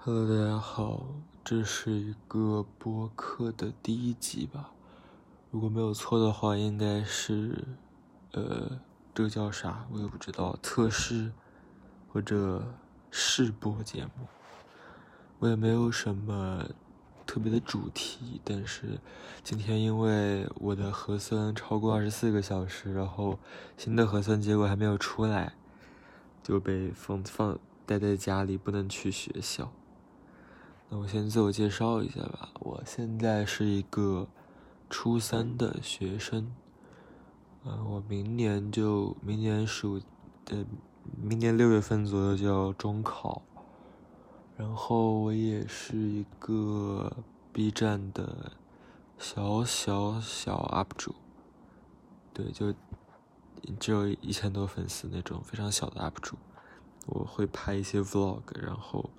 [0.00, 1.08] Hello，大家好，
[1.42, 4.70] 这是一个播客的第一集吧？
[5.50, 7.64] 如果没有错的话，应该是，
[8.30, 8.80] 呃，
[9.12, 9.84] 这个叫啥？
[9.90, 11.32] 我也不知道，测试
[12.12, 12.64] 或者
[13.10, 14.28] 试播节目。
[15.40, 16.64] 我也没有什么
[17.26, 19.00] 特别的主题，但是
[19.42, 23.36] 今天因为我的核酸超过二十四个小时，然后
[23.76, 25.54] 新的核酸结果还没有出来，
[26.40, 29.72] 就被封放待在家里，不能去学校。
[30.90, 34.26] 那我先自我介绍一下吧，我现在是一个
[34.88, 36.50] 初三的学生，
[37.62, 40.00] 嗯，我明年就明年暑，
[40.46, 40.64] 呃，
[41.14, 43.42] 明年六月份左右就要中考，
[44.56, 47.18] 然后我也是一个
[47.52, 48.52] B 站的
[49.18, 51.14] 小小小 UP 主，
[52.32, 52.72] 对，就
[53.78, 56.38] 只有一千多粉丝那种非常小的 UP 主，
[57.04, 59.10] 我会拍一些 Vlog，然后。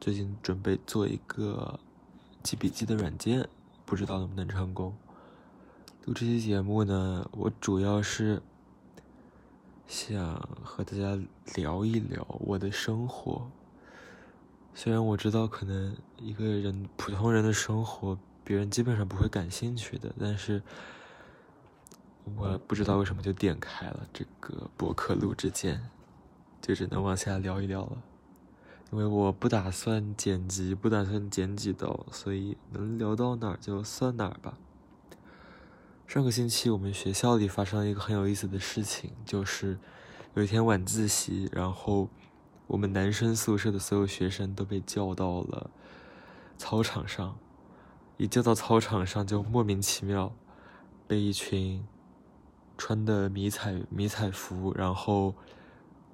[0.00, 1.80] 最近准备做一个
[2.42, 3.48] 记笔记的软件，
[3.84, 4.94] 不知道能不能成功。
[6.04, 8.40] 录这期节目呢，我主要是
[9.88, 11.18] 想和大家
[11.56, 13.50] 聊一聊我的生活。
[14.74, 20.62] 虽然我知道可能一个人普通人的生活，别人基本上不会感兴趣的，但是
[22.36, 25.88] 我不知道为什么就点开了这个博客录制键，
[26.60, 27.96] 就只能往下聊一聊了。
[28.92, 34.56] 因为我不打算剪辑，不打算剪几刀，所以能聊到哪儿就算哪儿吧。
[36.06, 39.76] 上个星期我们学校里发生了一个很有意思的事情，就是
[40.34, 42.08] 有一天晚自习，然后
[42.68, 45.68] 我们男生宿舍的所有学生都被叫到了
[46.56, 47.36] 操场上，
[48.18, 50.32] 一叫到操场上就莫名其妙
[51.08, 51.84] 被一群
[52.78, 55.34] 穿的迷彩迷彩服，然后。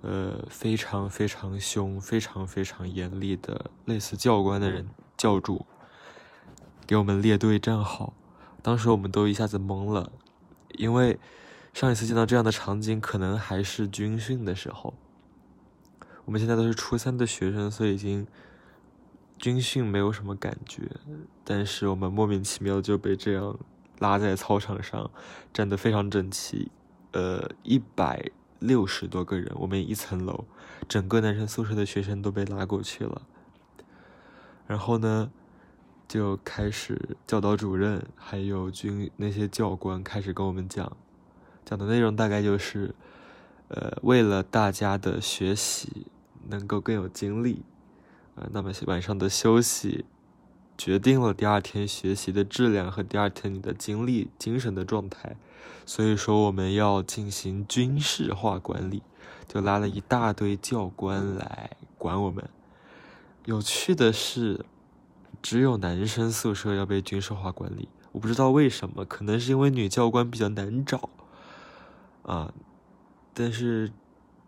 [0.02, 5.64] 呃，非常非常凶、非常非常严厉的类似教官的人叫住，
[6.86, 8.12] 给我们列队站好。
[8.62, 10.12] 当时我们都一下子懵了，
[10.76, 11.18] 因为
[11.72, 14.92] 上一次见到这样的场景，可能还是军训的时候。
[16.24, 18.26] 我们现在都是初三的学生，所以已经
[19.38, 20.82] 军训没有什么感觉。
[21.44, 23.58] 但是我们莫名其妙就被这样
[24.00, 25.10] 拉在操场上，
[25.52, 26.70] 站得非常整齐。
[27.12, 28.30] 呃，一百。
[28.62, 30.44] 六十多个人，我们一层楼，
[30.88, 33.22] 整个男生宿舍的学生都被拉过去了。
[34.66, 35.30] 然后呢，
[36.08, 40.96] 就开始教导主任还有军那些教官开始跟我们讲，
[41.64, 42.94] 讲的内容大概就是，
[43.68, 46.06] 呃，为了大家的学习
[46.48, 47.62] 能够更有精力，
[48.36, 50.04] 呃，那么晚上的休息。
[50.76, 55.36] 决定了第二天学习的质量和第二天你的精力、精神的状态，
[55.86, 59.02] 所以说我们要进行军事化管理，
[59.46, 62.48] 就拉了一大堆教官来管我们。
[63.44, 64.64] 有趣的是，
[65.40, 71.08] 只有男生宿舍要被军事化管理，我不知道为什么，可能是因为女教官比较难找
[72.22, 72.52] 啊，
[73.32, 73.92] 但是。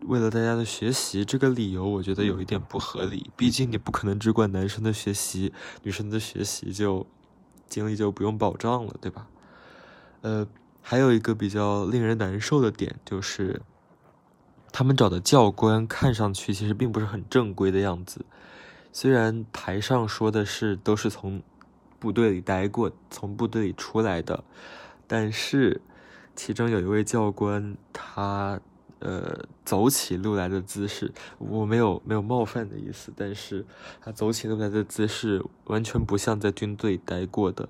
[0.07, 3.29] 为了大家的学习，这个理由我觉得有一点不合理。
[3.35, 5.51] 毕竟你不可能只管男生的学习，
[5.83, 7.05] 女生的学习就
[7.67, 9.27] 精力就不用保障了，对吧？
[10.21, 10.47] 呃，
[10.81, 13.61] 还有一个比较令人难受的点就是，
[14.71, 18.25] 他们找的教官看上去其实并不是很正规的样子。
[18.93, 21.41] 虽然台上说的是都是从
[21.99, 24.43] 部队里待过、从部队里出来的，
[25.07, 25.81] 但是
[26.35, 28.61] 其中有一位教官他。
[28.99, 33.65] 呃，走起路来的姿势，我没有没有冒犯的意思，但是
[34.01, 37.67] 他走起路来的姿势完全不像在军队待过的，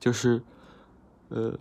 [0.00, 0.42] 就是，
[1.28, 1.58] 呃，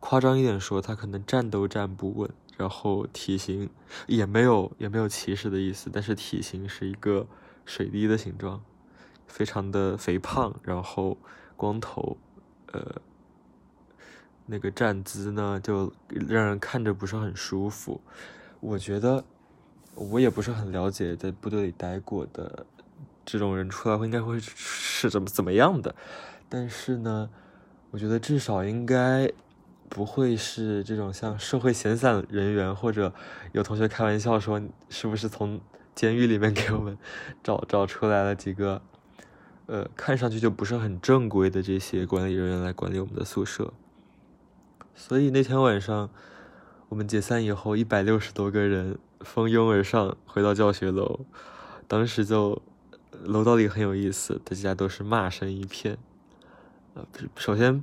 [0.00, 3.68] 夸张一点说，他可能站都站不稳，然后体型
[4.06, 7.26] 也没有也没有歧视的意思，但是体型是一个
[7.66, 8.62] 水滴的形状，
[9.26, 11.18] 非常的肥胖，然后
[11.56, 12.16] 光头，
[12.72, 13.00] 呃。
[14.46, 18.00] 那个站姿呢，就让人看着不是很舒服。
[18.60, 19.24] 我觉得，
[19.94, 22.66] 我也不是很了解在部队里待过的
[23.24, 25.94] 这种人出来会应该会是怎么怎么样的。
[26.48, 27.30] 但是呢，
[27.90, 29.30] 我觉得至少应该
[29.88, 33.12] 不会是这种像社会闲散人员，或者
[33.52, 35.60] 有同学开玩笑说，是不是从
[35.94, 36.98] 监狱里面给我们
[37.42, 38.82] 找找出来了几个，
[39.66, 43.72] 呃，看上去就不是很正规的这些管理人员来管理我们的宿舍。
[44.96, 46.08] 所以那天晚上，
[46.88, 51.20] 我们解散以后，一百六十多个人蜂拥而上，回到教学楼。
[51.88, 52.62] 当时就
[53.24, 55.98] 楼道里很有意思，大家都是骂声一片。
[56.94, 57.04] 呃，
[57.36, 57.82] 首先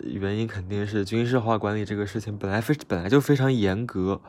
[0.00, 4.20] 原因肯定是军事化管理这个事情本来非本来就非常严格，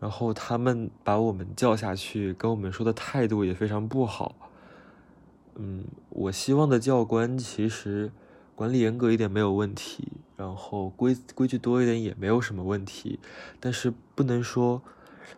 [0.00, 4.34] 然后他们把我们叫下去，跟我们说的态度也非常不好。
[5.56, 8.10] 嗯，我希望的教官其实
[8.60, 13.18] 管理严格一点没有问题，然后规规矩多一点也没有什么问题，
[13.58, 14.82] 但是不能说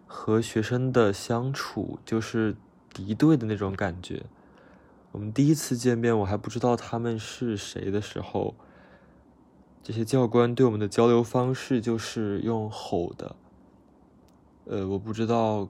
[0.09, 2.57] 和学生的相处就是
[2.93, 4.25] 敌对的那种感觉。
[5.13, 8.57] 我们第一次见面，我还不知道他们是谁的时候，
[9.85, 13.37] 这些教官对我们的交流方式就是用吼的。
[14.65, 15.69] 呃，我不知道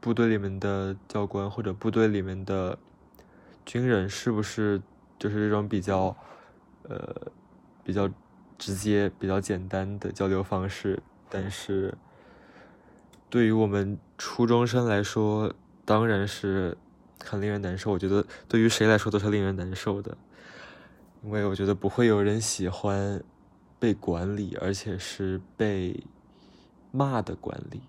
[0.00, 2.78] 部队里面的教官或者部队里面的
[3.66, 4.80] 军人是不是
[5.18, 6.16] 就是这种比较
[6.88, 7.32] 呃
[7.82, 8.08] 比较
[8.58, 11.94] 直接、比较简单的交流方式，但是
[13.28, 15.52] 对于我们初中生来说，
[15.84, 16.76] 当然是
[17.22, 17.92] 很令人难受。
[17.92, 20.16] 我觉得对于谁来说都是令人难受的，
[21.22, 23.22] 因为我觉得不会有人喜欢
[23.78, 26.04] 被管理，而且是被。
[26.96, 27.80] 骂的管理。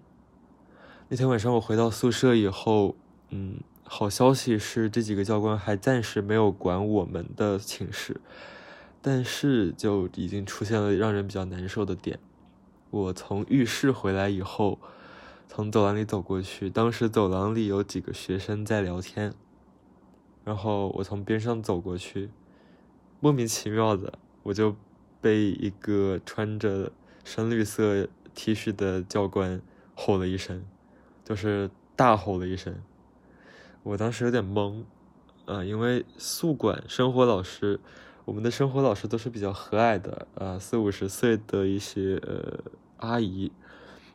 [1.09, 2.95] 那天晚上我回到宿舍以后，
[3.29, 8.19] 嗯，好消息是这几个教官还暂时没有管我们的寝室，
[9.07, 12.17] 但是就已经出现了让人比较难受的点。
[12.89, 14.79] 我从浴室回来以后，
[15.47, 19.35] 从走廊里走过去，当时走廊里有几个学生在聊天，
[20.43, 22.31] 然后我从边上走过去，
[23.19, 24.75] 莫名其妙的我就
[25.21, 26.91] 被一个穿着
[27.23, 28.07] 深绿色。
[28.33, 29.61] T 恤的教官
[29.95, 30.65] 吼了一声，
[31.23, 32.75] 就是大吼了一声。
[33.81, 34.83] 我当时有点懵，
[35.45, 37.79] 啊，因为宿管生活老师，
[38.25, 42.59] 我们的生活老师都是比较和蔼的，啊，四五十岁的一些呃
[42.97, 43.51] 阿姨，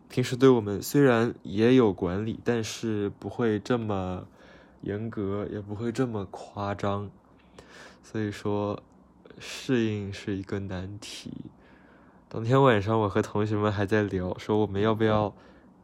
[0.08, 4.26] 平时对我们虽然也有管理，但是不会这么
[4.80, 7.08] 严格，也不会这么夸张，
[8.02, 8.82] 所以说
[9.38, 11.30] 适应是一个难题。
[12.28, 15.32] 当天晚上，我和同学们还在聊，说我们要不要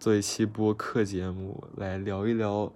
[0.01, 2.73] 做一期播客节目，来聊一聊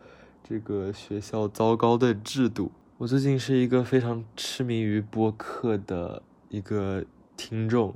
[0.48, 2.70] 这个学校糟糕的制度。
[3.00, 7.02] 我最近是一个非常痴迷于播客的一个
[7.34, 7.94] 听众，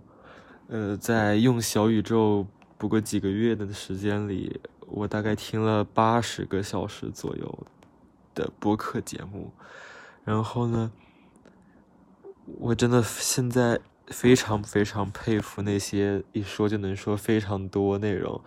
[0.69, 2.47] 呃，在用小宇宙
[2.79, 7.67] 不过几个月的时间里，我大概听了八十个小时左右
[8.35, 9.53] 的播客节目。
[10.25, 10.91] 然后呢，
[12.61, 13.79] 我真的现在。
[14.09, 18.39] 非常非常佩服那些一说就能说非常多内容，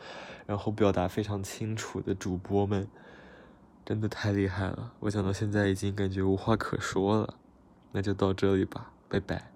[0.46, 2.88] 然后表达非常清楚的主播们，
[3.88, 4.92] 真的太厉害了！
[5.00, 7.34] 我讲到现在已经感觉无话可说了，
[7.94, 9.50] 那就到这里吧，拜拜。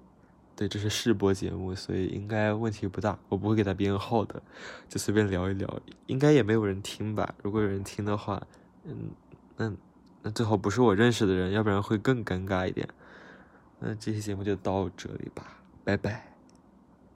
[0.56, 4.42] 对，这是试播节目，所以应该问题不大，我不会给他编号的，
[4.88, 7.36] 就随便聊一聊，应该也没有人听吧？
[7.44, 8.42] 如果有人听的话，
[8.86, 9.10] 嗯，
[9.58, 9.74] 那
[10.22, 12.88] 那最好不是我认识的人，要不然会更尴尬一点。
[13.80, 15.58] 那这期节目就到这里吧。
[15.84, 16.31] 拜拜。